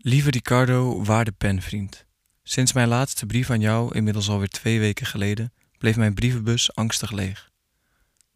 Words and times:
Lieve 0.00 0.30
Ricardo, 0.30 1.04
waarde 1.04 1.32
penvriend. 1.32 2.06
Sinds 2.42 2.72
mijn 2.72 2.88
laatste 2.88 3.26
brief 3.26 3.50
aan 3.50 3.60
jou, 3.60 3.94
inmiddels 3.94 4.28
alweer 4.28 4.48
twee 4.48 4.78
weken 4.78 5.06
geleden, 5.06 5.52
bleef 5.78 5.96
mijn 5.96 6.14
brievenbus 6.14 6.74
angstig 6.74 7.10
leeg. 7.10 7.50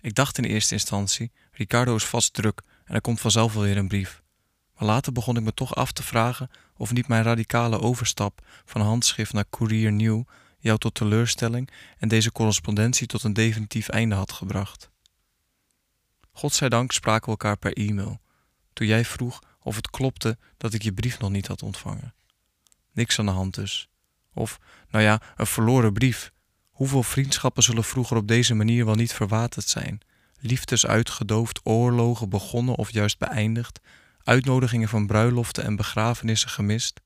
Ik 0.00 0.14
dacht 0.14 0.38
in 0.38 0.44
eerste 0.44 0.74
instantie, 0.74 1.32
Ricardo 1.52 1.94
is 1.94 2.04
vast 2.04 2.32
druk 2.32 2.62
en 2.84 2.94
er 2.94 3.00
komt 3.00 3.20
vanzelf 3.20 3.54
wel 3.54 3.62
weer 3.62 3.76
een 3.76 3.88
brief. 3.88 4.22
Maar 4.74 4.88
later 4.88 5.12
begon 5.12 5.36
ik 5.36 5.42
me 5.42 5.54
toch 5.54 5.74
af 5.74 5.92
te 5.92 6.02
vragen 6.02 6.50
of 6.76 6.92
niet 6.92 7.08
mijn 7.08 7.22
radicale 7.22 7.80
overstap 7.80 8.46
van 8.64 8.80
handschrift 8.80 9.32
naar 9.32 9.48
courier 9.50 9.92
nieuw 9.92 10.24
jou 10.58 10.78
tot 10.78 10.94
teleurstelling 10.94 11.70
en 11.98 12.08
deze 12.08 12.32
correspondentie 12.32 13.06
tot 13.06 13.22
een 13.22 13.32
definitief 13.32 13.88
einde 13.88 14.14
had 14.14 14.32
gebracht. 14.32 14.90
Godzijdank 16.32 16.92
spraken 16.92 17.24
we 17.24 17.30
elkaar 17.30 17.56
per 17.56 17.72
e-mail, 17.72 18.20
toen 18.72 18.86
jij 18.86 19.04
vroeg 19.04 19.40
of 19.62 19.76
het 19.76 19.90
klopte 19.90 20.38
dat 20.56 20.74
ik 20.74 20.82
je 20.82 20.92
brief 20.92 21.18
nog 21.18 21.30
niet 21.30 21.46
had 21.46 21.62
ontvangen. 21.62 22.14
Niks 22.92 23.18
aan 23.18 23.26
de 23.26 23.32
hand 23.32 23.54
dus. 23.54 23.88
Of, 24.34 24.58
nou 24.90 25.04
ja, 25.04 25.20
een 25.36 25.46
verloren 25.46 25.92
brief. 25.92 26.32
Hoeveel 26.70 27.02
vriendschappen 27.02 27.62
zullen 27.62 27.84
vroeger 27.84 28.16
op 28.16 28.28
deze 28.28 28.54
manier 28.54 28.84
wel 28.84 28.94
niet 28.94 29.12
verwaterd 29.12 29.68
zijn? 29.68 30.00
Liefdes 30.38 30.86
uitgedoofd, 30.86 31.60
oorlogen 31.62 32.28
begonnen 32.28 32.74
of 32.74 32.90
juist 32.90 33.18
beëindigd, 33.18 33.80
uitnodigingen 34.22 34.88
van 34.88 35.06
bruiloften 35.06 35.64
en 35.64 35.76
begrafenissen 35.76 36.50
gemist. 36.50 37.00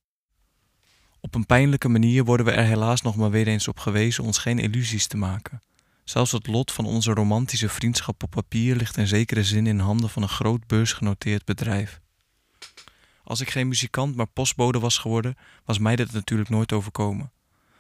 Op 1.20 1.34
een 1.34 1.46
pijnlijke 1.46 1.88
manier 1.88 2.24
worden 2.24 2.46
we 2.46 2.52
er 2.52 2.64
helaas 2.64 3.02
nog 3.02 3.16
maar 3.16 3.30
weer 3.30 3.46
eens 3.46 3.68
op 3.68 3.78
gewezen 3.78 4.24
ons 4.24 4.38
geen 4.38 4.58
illusies 4.58 5.06
te 5.06 5.16
maken. 5.16 5.60
Zelfs 6.04 6.32
het 6.32 6.46
lot 6.46 6.72
van 6.72 6.84
onze 6.84 7.12
romantische 7.12 7.68
vriendschap 7.68 8.22
op 8.22 8.30
papier 8.30 8.76
ligt 8.76 8.96
in 8.96 9.06
zekere 9.06 9.44
zin 9.44 9.66
in 9.66 9.78
handen 9.78 10.10
van 10.10 10.22
een 10.22 10.28
groot 10.28 10.66
beursgenoteerd 10.66 11.44
bedrijf. 11.44 12.00
Als 13.26 13.40
ik 13.40 13.50
geen 13.50 13.68
muzikant, 13.68 14.16
maar 14.16 14.26
postbode 14.26 14.78
was 14.78 14.98
geworden, 14.98 15.36
was 15.64 15.78
mij 15.78 15.96
dit 15.96 16.12
natuurlijk 16.12 16.48
nooit 16.48 16.72
overkomen. 16.72 17.32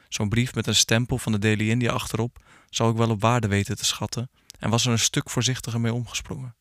Zo'n 0.08 0.28
brief 0.28 0.54
met 0.54 0.66
een 0.66 0.74
stempel 0.74 1.18
van 1.18 1.32
de 1.32 1.38
Daily 1.38 1.70
India 1.70 1.92
achterop 1.92 2.44
zou 2.70 2.90
ik 2.90 2.96
wel 2.96 3.10
op 3.10 3.20
waarde 3.20 3.48
weten 3.48 3.76
te 3.76 3.84
schatten 3.84 4.30
en 4.58 4.70
was 4.70 4.86
er 4.86 4.92
een 4.92 4.98
stuk 4.98 5.30
voorzichtiger 5.30 5.80
mee 5.80 5.92
omgesprongen. 5.92 6.54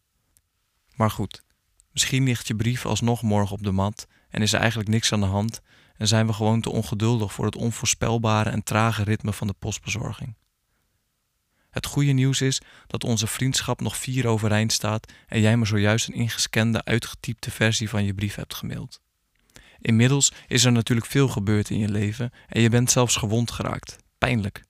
Maar 0.95 1.11
goed, 1.11 1.43
misschien 1.91 2.23
ligt 2.23 2.47
je 2.47 2.55
brief 2.55 2.85
alsnog 2.85 3.21
morgen 3.21 3.55
op 3.55 3.63
de 3.63 3.71
mat 3.71 4.07
en 4.29 4.41
is 4.41 4.53
er 4.53 4.59
eigenlijk 4.59 4.89
niks 4.89 5.11
aan 5.11 5.19
de 5.19 5.25
hand 5.25 5.61
en 5.97 6.07
zijn 6.07 6.27
we 6.27 6.33
gewoon 6.33 6.61
te 6.61 6.69
ongeduldig 6.69 7.33
voor 7.33 7.45
het 7.45 7.55
onvoorspelbare 7.55 8.49
en 8.49 8.63
trage 8.63 9.03
ritme 9.03 9.33
van 9.33 9.47
de 9.47 9.55
postbezorging. 9.59 10.35
Het 11.75 11.85
goede 11.85 12.11
nieuws 12.11 12.41
is 12.41 12.61
dat 12.87 13.03
onze 13.03 13.27
vriendschap 13.27 13.81
nog 13.81 13.97
vier 13.97 14.27
overeind 14.27 14.71
staat 14.71 15.11
en 15.27 15.41
jij 15.41 15.57
me 15.57 15.65
zojuist 15.65 16.07
een 16.07 16.13
ingescande, 16.13 16.83
uitgetypte 16.83 17.51
versie 17.51 17.89
van 17.89 18.03
je 18.03 18.13
brief 18.13 18.35
hebt 18.35 18.53
gemaild. 18.53 19.01
Inmiddels 19.81 20.31
is 20.47 20.65
er 20.65 20.71
natuurlijk 20.71 21.07
veel 21.07 21.27
gebeurd 21.27 21.69
in 21.69 21.79
je 21.79 21.89
leven 21.89 22.31
en 22.47 22.61
je 22.61 22.69
bent 22.69 22.91
zelfs 22.91 23.15
gewond 23.15 23.51
geraakt. 23.51 23.95
Pijnlijk. 24.17 24.63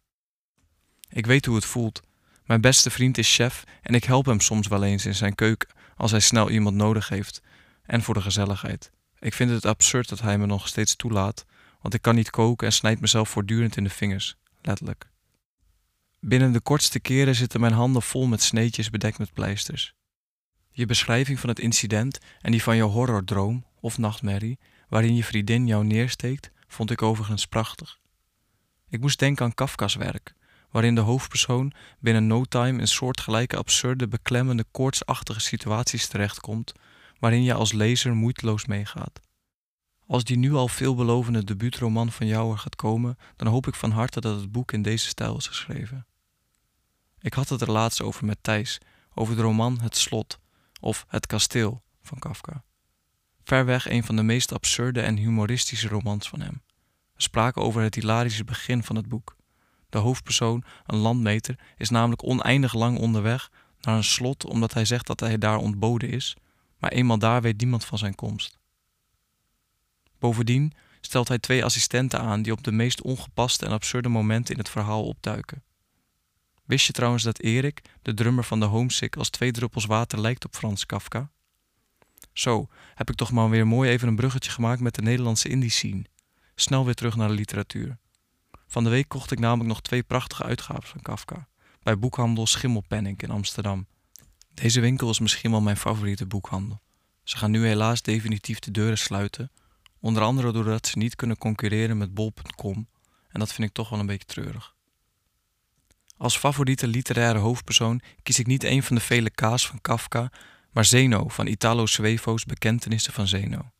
Ik 1.09 1.25
weet 1.25 1.45
hoe 1.45 1.55
het 1.55 1.65
voelt. 1.65 2.01
Mijn 2.45 2.61
beste 2.61 2.89
vriend 2.89 3.17
is 3.17 3.35
chef 3.35 3.63
en 3.81 3.93
ik 3.93 4.03
help 4.03 4.25
hem 4.25 4.39
soms 4.39 4.67
wel 4.67 4.83
eens 4.83 5.05
in 5.05 5.15
zijn 5.15 5.35
keuken 5.35 5.69
als 5.95 6.11
hij 6.11 6.19
snel 6.19 6.49
iemand 6.49 6.75
nodig 6.75 7.09
heeft 7.09 7.41
en 7.83 8.01
voor 8.01 8.13
de 8.13 8.21
gezelligheid. 8.21 8.91
Ik 9.19 9.33
vind 9.33 9.49
het 9.49 9.65
absurd 9.65 10.09
dat 10.09 10.21
hij 10.21 10.37
me 10.37 10.45
nog 10.45 10.67
steeds 10.67 10.95
toelaat, 10.95 11.45
want 11.81 11.93
ik 11.93 12.01
kan 12.01 12.15
niet 12.15 12.29
koken 12.29 12.67
en 12.67 12.73
snijd 12.73 13.01
mezelf 13.01 13.29
voortdurend 13.29 13.77
in 13.77 13.83
de 13.83 13.89
vingers, 13.89 14.35
letterlijk. 14.61 15.13
Binnen 16.27 16.51
de 16.51 16.59
kortste 16.59 16.99
keren 16.99 17.35
zitten 17.35 17.59
mijn 17.59 17.73
handen 17.73 18.01
vol 18.01 18.25
met 18.25 18.41
sneetjes 18.41 18.89
bedekt 18.89 19.17
met 19.17 19.33
pleisters. 19.33 19.93
Je 20.71 20.85
beschrijving 20.85 21.39
van 21.39 21.49
het 21.49 21.59
incident 21.59 22.19
en 22.41 22.51
die 22.51 22.63
van 22.63 22.75
je 22.75 22.81
horrordroom 22.81 23.65
of 23.79 23.97
nachtmerrie, 23.97 24.59
waarin 24.89 25.15
je 25.15 25.23
vriendin 25.23 25.67
jou 25.67 25.85
neersteekt, 25.85 26.51
vond 26.67 26.91
ik 26.91 27.01
overigens 27.01 27.45
prachtig. 27.45 27.99
Ik 28.89 28.99
moest 28.99 29.19
denken 29.19 29.45
aan 29.45 29.53
Kafka's 29.53 29.95
werk, 29.95 30.33
waarin 30.71 30.95
de 30.95 31.01
hoofdpersoon 31.01 31.73
binnen 31.99 32.27
no 32.27 32.43
time 32.43 32.79
in 32.79 32.87
soortgelijke 32.87 33.57
absurde, 33.57 34.07
beklemmende, 34.07 34.65
koortsachtige 34.71 35.39
situaties 35.39 36.07
terechtkomt, 36.07 36.71
waarin 37.19 37.43
je 37.43 37.53
als 37.53 37.71
lezer 37.71 38.15
moeiteloos 38.15 38.65
meegaat. 38.65 39.19
Als 40.07 40.23
die 40.23 40.37
nu 40.37 40.53
al 40.53 40.67
veelbelovende 40.67 41.43
debuutroman 41.43 42.11
van 42.11 42.27
jou 42.27 42.51
er 42.51 42.57
gaat 42.57 42.75
komen, 42.75 43.17
dan 43.35 43.47
hoop 43.47 43.67
ik 43.67 43.75
van 43.75 43.91
harte 43.91 44.21
dat 44.21 44.39
het 44.39 44.51
boek 44.51 44.71
in 44.71 44.81
deze 44.81 45.07
stijl 45.07 45.37
is 45.37 45.47
geschreven. 45.47 46.05
Ik 47.25 47.33
had 47.33 47.49
het 47.49 47.61
er 47.61 47.71
laatst 47.71 48.01
over 48.01 48.25
met 48.25 48.37
Thijs, 48.41 48.77
over 49.13 49.35
de 49.35 49.41
roman 49.41 49.79
Het 49.81 49.97
Slot 49.97 50.39
of 50.79 51.05
Het 51.07 51.27
Kasteel 51.27 51.83
van 52.01 52.19
Kafka. 52.19 52.63
Ver 53.43 53.65
weg 53.65 53.89
een 53.89 54.03
van 54.03 54.15
de 54.15 54.23
meest 54.23 54.53
absurde 54.53 55.01
en 55.01 55.17
humoristische 55.17 55.87
romans 55.87 56.29
van 56.29 56.41
hem. 56.41 56.61
We 57.15 57.21
spraken 57.21 57.61
over 57.61 57.81
het 57.81 57.95
hilarische 57.95 58.43
begin 58.43 58.83
van 58.83 58.95
het 58.95 59.07
boek. 59.07 59.35
De 59.89 59.97
hoofdpersoon, 59.97 60.63
een 60.85 60.97
landmeter, 60.97 61.59
is 61.77 61.89
namelijk 61.89 62.23
oneindig 62.23 62.73
lang 62.73 62.97
onderweg 62.97 63.51
naar 63.81 63.95
een 63.95 64.03
slot 64.03 64.45
omdat 64.45 64.73
hij 64.73 64.85
zegt 64.85 65.07
dat 65.07 65.19
hij 65.19 65.37
daar 65.37 65.57
ontboden 65.57 66.09
is, 66.09 66.35
maar 66.77 66.91
eenmaal 66.91 67.19
daar 67.19 67.41
weet 67.41 67.59
niemand 67.59 67.85
van 67.85 67.97
zijn 67.97 68.15
komst. 68.15 68.59
Bovendien 70.19 70.73
stelt 71.01 71.27
hij 71.27 71.39
twee 71.39 71.63
assistenten 71.63 72.19
aan 72.19 72.41
die 72.41 72.51
op 72.51 72.63
de 72.63 72.71
meest 72.71 73.01
ongepaste 73.01 73.65
en 73.65 73.71
absurde 73.71 74.09
momenten 74.09 74.53
in 74.53 74.59
het 74.59 74.69
verhaal 74.69 75.05
opduiken. 75.05 75.63
Wist 76.65 76.85
je 76.85 76.93
trouwens 76.93 77.23
dat 77.23 77.39
Erik, 77.39 77.81
de 78.01 78.13
drummer 78.13 78.43
van 78.43 78.59
de 78.59 78.65
Homesick, 78.65 79.15
als 79.15 79.29
twee 79.29 79.51
druppels 79.51 79.85
water 79.85 80.19
lijkt 80.19 80.45
op 80.45 80.55
Frans 80.55 80.85
Kafka? 80.85 81.29
Zo, 82.33 82.67
heb 82.95 83.09
ik 83.09 83.15
toch 83.15 83.31
maar 83.31 83.49
weer 83.49 83.67
mooi 83.67 83.89
even 83.89 84.07
een 84.07 84.15
bruggetje 84.15 84.51
gemaakt 84.51 84.81
met 84.81 84.95
de 84.95 85.01
Nederlandse 85.01 85.49
indie 85.49 85.69
scene. 85.69 86.05
Snel 86.55 86.85
weer 86.85 86.93
terug 86.93 87.15
naar 87.15 87.27
de 87.27 87.33
literatuur. 87.33 87.97
Van 88.67 88.83
de 88.83 88.89
week 88.89 89.07
kocht 89.07 89.31
ik 89.31 89.39
namelijk 89.39 89.69
nog 89.69 89.81
twee 89.81 90.03
prachtige 90.03 90.43
uitgaven 90.43 90.87
van 90.87 91.01
Kafka. 91.01 91.47
Bij 91.83 91.99
boekhandel 91.99 92.47
Schimmelpenning 92.47 93.21
in 93.21 93.29
Amsterdam. 93.29 93.87
Deze 94.53 94.79
winkel 94.79 95.09
is 95.09 95.19
misschien 95.19 95.51
wel 95.51 95.61
mijn 95.61 95.77
favoriete 95.77 96.25
boekhandel. 96.25 96.81
Ze 97.23 97.37
gaan 97.37 97.51
nu 97.51 97.65
helaas 97.65 98.01
definitief 98.01 98.59
de 98.59 98.71
deuren 98.71 98.97
sluiten. 98.97 99.51
Onder 99.99 100.23
andere 100.23 100.51
doordat 100.51 100.87
ze 100.87 100.97
niet 100.97 101.15
kunnen 101.15 101.37
concurreren 101.37 101.97
met 101.97 102.13
bol.com. 102.13 102.87
En 103.29 103.39
dat 103.39 103.53
vind 103.53 103.67
ik 103.67 103.73
toch 103.73 103.89
wel 103.89 103.99
een 103.99 104.05
beetje 104.05 104.25
treurig. 104.27 104.75
Als 106.17 106.37
favoriete 106.37 106.87
literaire 106.87 107.39
hoofdpersoon 107.39 108.01
kies 108.23 108.39
ik 108.39 108.47
niet 108.47 108.63
een 108.63 108.83
van 108.83 108.95
de 108.95 109.01
vele 109.01 109.29
K's 109.29 109.67
van 109.67 109.81
Kafka, 109.81 110.31
maar 110.71 110.85
Zeno 110.85 111.27
van 111.27 111.47
Italo 111.47 111.85
Svevo's 111.85 112.45
Bekentenissen 112.45 113.13
van 113.13 113.27
Zeno. 113.27 113.71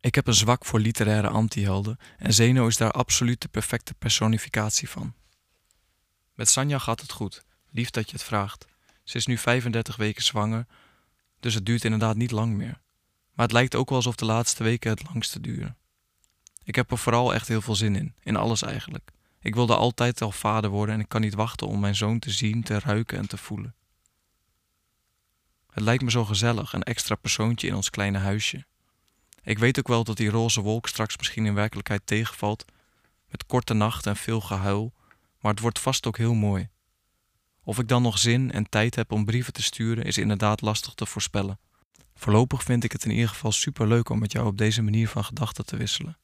Ik 0.00 0.14
heb 0.14 0.26
een 0.26 0.34
zwak 0.34 0.64
voor 0.64 0.80
literaire 0.80 1.28
antihelden 1.28 1.98
en 2.18 2.34
Zeno 2.34 2.66
is 2.66 2.76
daar 2.76 2.90
absoluut 2.90 3.40
de 3.40 3.48
perfecte 3.48 3.94
personificatie 3.94 4.88
van. 4.88 5.14
Met 6.34 6.48
Sanja 6.48 6.78
gaat 6.78 7.00
het 7.00 7.12
goed, 7.12 7.44
lief 7.70 7.90
dat 7.90 8.10
je 8.10 8.16
het 8.16 8.24
vraagt. 8.24 8.66
Ze 9.04 9.16
is 9.16 9.26
nu 9.26 9.38
35 9.38 9.96
weken 9.96 10.22
zwanger, 10.22 10.66
dus 11.40 11.54
het 11.54 11.66
duurt 11.66 11.84
inderdaad 11.84 12.16
niet 12.16 12.30
lang 12.30 12.54
meer. 12.56 12.80
Maar 13.34 13.46
het 13.46 13.52
lijkt 13.52 13.74
ook 13.74 13.88
wel 13.88 13.98
alsof 13.98 14.14
de 14.14 14.24
laatste 14.24 14.62
weken 14.62 14.90
het 14.90 15.04
langste 15.12 15.40
duren. 15.40 15.76
Ik 16.64 16.74
heb 16.74 16.90
er 16.90 16.98
vooral 16.98 17.34
echt 17.34 17.48
heel 17.48 17.60
veel 17.60 17.74
zin 17.74 17.96
in, 17.96 18.14
in 18.22 18.36
alles 18.36 18.62
eigenlijk. 18.62 19.10
Ik 19.40 19.54
wilde 19.54 19.76
altijd 19.76 20.22
al 20.22 20.32
vader 20.32 20.70
worden 20.70 20.94
en 20.94 21.00
ik 21.00 21.08
kan 21.08 21.20
niet 21.20 21.34
wachten 21.34 21.66
om 21.66 21.80
mijn 21.80 21.94
zoon 21.94 22.18
te 22.18 22.30
zien, 22.30 22.62
te 22.62 22.78
ruiken 22.78 23.18
en 23.18 23.28
te 23.28 23.36
voelen. 23.36 23.74
Het 25.70 25.84
lijkt 25.84 26.02
me 26.02 26.10
zo 26.10 26.24
gezellig, 26.24 26.72
een 26.72 26.82
extra 26.82 27.14
persoontje 27.14 27.66
in 27.66 27.74
ons 27.74 27.90
kleine 27.90 28.18
huisje. 28.18 28.66
Ik 29.42 29.58
weet 29.58 29.78
ook 29.78 29.88
wel 29.88 30.04
dat 30.04 30.16
die 30.16 30.30
roze 30.30 30.60
wolk 30.60 30.88
straks 30.88 31.16
misschien 31.16 31.46
in 31.46 31.54
werkelijkheid 31.54 32.02
tegenvalt, 32.04 32.64
met 33.30 33.46
korte 33.46 33.74
nachten 33.74 34.10
en 34.10 34.16
veel 34.16 34.40
gehuil, 34.40 34.92
maar 35.40 35.52
het 35.52 35.60
wordt 35.60 35.78
vast 35.78 36.06
ook 36.06 36.16
heel 36.16 36.34
mooi. 36.34 36.68
Of 37.62 37.78
ik 37.78 37.88
dan 37.88 38.02
nog 38.02 38.18
zin 38.18 38.52
en 38.52 38.68
tijd 38.68 38.94
heb 38.94 39.12
om 39.12 39.24
brieven 39.24 39.52
te 39.52 39.62
sturen, 39.62 40.04
is 40.04 40.18
inderdaad 40.18 40.60
lastig 40.60 40.94
te 40.94 41.06
voorspellen. 41.06 41.58
Voorlopig 42.14 42.62
vind 42.62 42.84
ik 42.84 42.92
het 42.92 43.04
in 43.04 43.10
ieder 43.10 43.28
geval 43.28 43.52
superleuk 43.52 44.08
om 44.08 44.18
met 44.18 44.32
jou 44.32 44.46
op 44.46 44.58
deze 44.58 44.82
manier 44.82 45.08
van 45.08 45.24
gedachten 45.24 45.66
te 45.66 45.76
wisselen. 45.76 46.18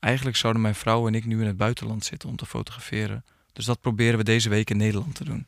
Eigenlijk 0.00 0.36
zouden 0.36 0.62
mijn 0.62 0.74
vrouw 0.74 1.06
en 1.06 1.14
ik 1.14 1.24
nu 1.24 1.40
in 1.40 1.46
het 1.46 1.56
buitenland 1.56 2.04
zitten 2.04 2.28
om 2.28 2.36
te 2.36 2.46
fotograferen, 2.46 3.24
dus 3.52 3.64
dat 3.64 3.80
proberen 3.80 4.18
we 4.18 4.24
deze 4.24 4.48
week 4.48 4.70
in 4.70 4.76
Nederland 4.76 5.14
te 5.14 5.24
doen. 5.24 5.46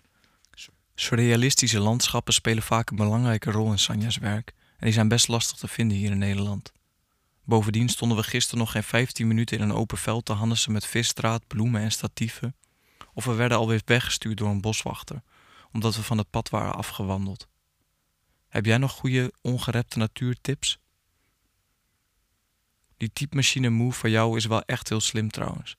Surrealistische 0.95 1.81
landschappen 1.81 2.35
spelen 2.35 2.63
vaak 2.63 2.91
een 2.91 2.97
belangrijke 2.97 3.51
rol 3.51 3.71
in 3.71 3.79
Sanja's 3.79 4.19
werk 4.19 4.53
en 4.79 4.85
die 4.85 4.93
zijn 4.93 5.09
best 5.09 5.29
lastig 5.29 5.59
te 5.59 5.69
vinden 5.69 5.97
hier 5.97 6.11
in 6.11 6.19
Nederland. 6.19 6.73
Bovendien 7.45 7.89
stonden 7.89 8.17
we 8.17 8.23
gisteren 8.23 8.59
nog 8.59 8.71
geen 8.71 8.83
15 8.83 9.27
minuten 9.27 9.59
in 9.59 9.63
een 9.63 9.77
open 9.77 9.99
veld 9.99 10.25
te 10.25 10.33
hannissen 10.33 10.73
met 10.73 10.87
visstraat, 10.87 11.47
bloemen 11.47 11.81
en 11.81 11.93
statieven. 11.93 12.57
Of 13.13 13.25
we 13.25 13.35
werden 13.35 13.59
alweer 13.59 13.83
weggestuurd 13.85 14.39
door 14.39 14.49
een 14.49 14.61
boswachter, 14.61 15.23
omdat 15.73 15.97
we 15.97 16.03
van 16.03 16.19
het 16.19 16.31
pad 16.31 16.49
waren 16.49 16.75
afgewandeld. 16.75 17.49
Heb 18.49 18.65
jij 18.65 18.79
nog 18.79 18.93
goede 18.93 19.33
ongerepte 19.41 19.99
natuurtips? 19.99 20.79
Die 22.99 23.13
typemachine 23.13 23.69
move 23.69 23.99
van 23.99 24.11
jou 24.11 24.37
is 24.37 24.47
wel 24.47 24.63
echt 24.63 24.89
heel 24.89 25.01
slim 25.01 25.31
trouwens. 25.31 25.77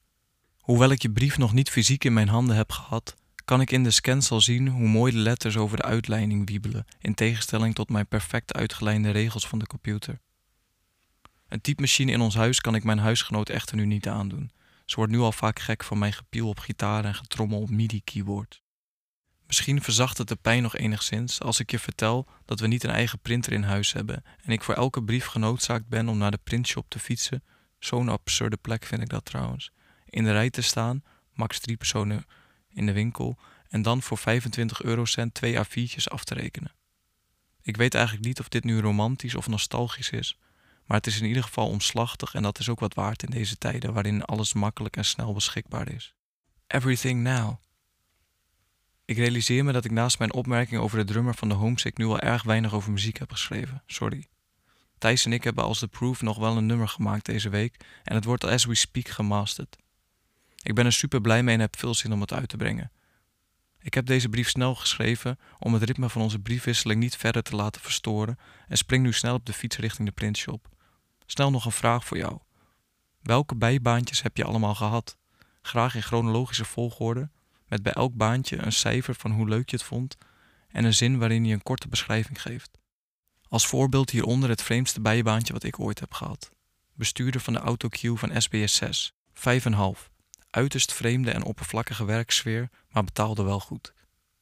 Hoewel 0.60 0.90
ik 0.90 1.02
je 1.02 1.12
brief 1.12 1.38
nog 1.38 1.54
niet 1.54 1.70
fysiek 1.70 2.04
in 2.04 2.14
mijn 2.14 2.28
handen 2.28 2.56
heb 2.56 2.72
gehad, 2.72 3.16
kan 3.46 3.62
ik 3.62 3.72
in 3.72 3.84
de 3.84 3.92
scans 3.92 4.32
al 4.32 4.42
zien 4.42 4.68
hoe 4.68 4.88
mooi 4.88 5.12
de 5.12 5.18
letters 5.18 5.58
over 5.58 5.78
de 5.78 5.84
uitleiding 5.84 6.48
wiebelen, 6.50 6.86
in 7.00 7.14
tegenstelling 7.14 7.76
tot 7.76 7.90
mijn 7.90 8.08
perfect 8.08 8.54
uitgelijnde 8.54 9.10
regels 9.10 9.48
van 9.48 9.60
de 9.60 9.68
computer. 9.68 10.20
Een 11.48 11.62
typemachine 11.62 12.12
in 12.12 12.22
ons 12.22 12.36
huis 12.36 12.62
kan 12.62 12.76
ik 12.76 12.84
mijn 12.84 13.00
huisgenoot 13.00 13.50
echter 13.50 13.76
nu 13.76 13.86
niet 13.86 14.08
aandoen. 14.08 14.52
Ze 14.86 14.96
wordt 14.96 15.12
nu 15.12 15.20
al 15.20 15.32
vaak 15.32 15.60
gek 15.60 15.84
van 15.84 15.98
mijn 15.98 16.14
gepiel 16.14 16.48
op 16.48 16.60
gitaar 16.60 17.06
en 17.06 17.16
getrommel 17.16 17.62
op 17.62 17.70
MIDI-keyboard. 17.70 18.62
Misschien 19.50 19.82
verzacht 19.82 20.18
het 20.18 20.28
de 20.28 20.36
pijn 20.36 20.62
nog 20.62 20.76
enigszins 20.76 21.42
als 21.42 21.60
ik 21.60 21.72
je 21.72 21.80
vertel 21.80 22.28
dat 22.46 22.60
we 22.60 22.68
niet 22.68 22.84
een 22.84 22.90
eigen 22.90 23.20
printer 23.20 23.54
in 23.54 23.64
huis 23.64 23.94
hebben 23.94 24.24
en 24.44 24.52
ik 24.52 24.64
voor 24.64 24.76
elke 24.76 25.04
brief 25.04 25.26
genoodzaakt 25.26 25.88
ben 25.88 26.10
om 26.10 26.18
naar 26.18 26.32
de 26.32 26.40
printshop 26.44 26.90
te 26.90 27.00
fietsen. 27.00 27.44
Zo'n 27.80 28.10
absurde 28.10 28.58
plek 28.58 28.86
vind 28.86 29.02
ik 29.02 29.10
dat 29.10 29.26
trouwens. 29.26 29.72
In 30.06 30.24
de 30.24 30.32
rij 30.32 30.50
te 30.50 30.62
staan, 30.62 31.04
max 31.34 31.60
drie 31.60 31.78
personen 31.78 32.26
in 32.70 32.86
de 32.86 32.92
winkel 32.92 33.38
en 33.70 33.82
dan 33.82 34.02
voor 34.02 34.18
25 34.18 34.82
eurocent 34.82 35.34
twee 35.34 35.58
A4'tjes 35.58 36.04
af 36.04 36.24
te 36.24 36.34
rekenen. 36.34 36.76
Ik 37.62 37.78
weet 37.78 37.96
eigenlijk 37.96 38.26
niet 38.26 38.40
of 38.40 38.50
dit 38.50 38.64
nu 38.64 38.80
romantisch 38.80 39.36
of 39.36 39.48
nostalgisch 39.48 40.10
is, 40.10 40.38
maar 40.86 40.98
het 40.98 41.08
is 41.08 41.20
in 41.20 41.28
ieder 41.28 41.44
geval 41.44 41.68
omslachtig 41.68 42.34
en 42.34 42.44
dat 42.44 42.60
is 42.60 42.70
ook 42.70 42.80
wat 42.80 42.94
waard 42.94 43.24
in 43.24 43.30
deze 43.30 43.58
tijden 43.58 43.94
waarin 43.94 44.24
alles 44.24 44.54
makkelijk 44.54 44.98
en 44.98 45.06
snel 45.06 45.34
beschikbaar 45.34 45.92
is. 45.92 46.14
Everything 46.68 47.22
now. 47.22 47.58
Ik 49.10 49.18
realiseer 49.18 49.64
me 49.64 49.72
dat 49.72 49.86
ik 49.86 49.92
naast 49.92 50.20
mijn 50.20 50.34
opmerking 50.34 50.82
over 50.82 50.98
de 50.98 51.04
drummer 51.04 51.36
van 51.36 51.50
de 51.50 51.56
Homesick 51.56 51.98
nu 51.98 52.06
al 52.06 52.20
erg 52.20 52.44
weinig 52.44 52.74
over 52.74 52.92
muziek 52.92 53.20
heb 53.20 53.32
geschreven. 53.32 53.84
Sorry. 53.86 54.28
Thijs 54.98 55.26
en 55.26 55.34
ik 55.34 55.44
hebben 55.44 55.64
als 55.64 55.80
The 55.80 55.88
Proof 55.88 56.22
nog 56.22 56.38
wel 56.38 56.58
een 56.58 56.66
nummer 56.66 56.88
gemaakt 56.88 57.26
deze 57.26 57.50
week 57.50 57.86
en 58.04 58.16
het 58.16 58.26
wordt 58.26 58.44
as 58.44 58.66
we 58.66 58.76
speak 58.76 59.08
gemasterd. 59.08 59.78
Ik 60.62 60.76
ben 60.76 60.86
er 60.86 60.94
super 60.94 61.22
blij 61.22 61.44
mee 61.44 61.56
en 61.56 61.60
heb 61.60 61.78
veel 61.78 61.94
zin 61.94 62.12
om 62.12 62.22
het 62.22 62.34
uit 62.34 62.50
te 62.50 62.58
brengen. 62.58 62.92
Ik 63.80 63.94
heb 63.94 64.06
deze 64.06 64.30
brief 64.30 64.50
snel 64.50 64.76
geschreven 64.76 65.40
om 65.60 65.74
het 65.74 65.84
ritme 65.84 66.10
van 66.10 66.22
onze 66.22 66.40
briefwisseling 66.40 67.00
niet 67.00 67.18
verder 67.18 67.44
te 67.44 67.56
laten 67.56 67.82
verstoren 67.82 68.40
en 68.68 68.78
spring 68.78 69.04
nu 69.04 69.14
snel 69.14 69.36
op 69.36 69.46
de 69.46 69.54
fiets 69.54 69.78
richting 69.78 70.08
de 70.08 70.14
printshop. 70.14 70.70
Snel 71.26 71.52
nog 71.52 71.66
een 71.66 71.72
vraag 71.72 72.06
voor 72.06 72.18
jou. 72.18 72.40
Welke 73.22 73.56
bijbaantjes 73.56 74.22
heb 74.22 74.38
je 74.38 74.44
allemaal 74.44 74.76
gehad? 74.76 75.18
Graag 75.62 75.96
in 75.96 76.04
chronologische 76.04 76.66
volgorde, 76.66 77.30
met 77.70 77.84
bij 77.84 77.94
elk 77.94 78.14
baantje 78.14 78.58
een 78.58 78.72
cijfer 78.72 79.16
van 79.16 79.32
hoe 79.32 79.48
leuk 79.48 79.70
je 79.70 79.76
het 79.76 79.86
vond 79.86 80.18
en 80.68 80.84
een 80.84 80.94
zin 80.94 81.18
waarin 81.18 81.46
je 81.46 81.54
een 81.54 81.64
korte 81.64 81.88
beschrijving 81.88 82.42
geeft. 82.42 82.78
Als 83.48 83.68
voorbeeld 83.68 84.10
hieronder 84.10 84.50
het 84.50 84.62
vreemdste 84.62 85.02
bijbaantje 85.02 85.54
wat 85.54 85.64
ik 85.64 85.80
ooit 85.80 86.00
heb 86.00 86.14
gehad. 86.14 86.52
Bestuurder 86.94 87.42
van 87.42 87.54
de 87.54 87.60
autocue 87.60 88.18
van 88.18 88.42
SBS 88.42 88.76
6. 88.76 89.14
5,5. 89.34 90.10
Uiterst 90.50 90.94
vreemde 90.94 91.32
en 91.32 91.44
oppervlakkige 91.44 92.06
werksfeer, 92.06 92.70
maar 92.90 93.04
betaalde 93.04 93.44
wel 93.44 93.60
goed. 93.60 93.94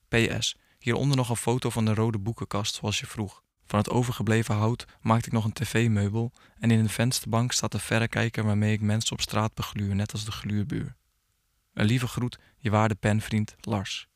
PS. 0.08 0.56
Hieronder 0.80 1.18
nog 1.18 1.30
een 1.30 1.36
foto 1.36 1.70
van 1.70 1.86
de 1.86 1.94
rode 1.94 2.18
boekenkast 2.18 2.76
zoals 2.76 3.00
je 3.00 3.06
vroeg. 3.06 3.44
Van 3.66 3.80
het 3.80 3.90
overgebleven 3.90 4.56
hout 4.56 4.86
maakte 5.02 5.28
ik 5.28 5.34
nog 5.34 5.46
een 5.46 5.54
tv-meubel 5.54 6.32
en 6.60 6.72
in 6.72 6.84
de 6.84 6.90
vensterbank 6.90 7.52
staat 7.52 7.72
de 7.72 7.80
verrekijker 7.80 8.44
waarmee 8.44 8.74
ik 8.74 8.82
mensen 8.82 9.12
op 9.12 9.22
straat 9.22 9.54
begluur, 9.54 9.96
net 9.96 10.12
als 10.12 10.26
de 10.26 10.32
gluurbuur. 10.32 10.96
Een 11.78 11.86
lieve 11.86 12.08
groet, 12.08 12.40
je 12.58 12.70
waarde 12.70 12.96
penvriend 12.96 13.56
Lars. 13.60 14.08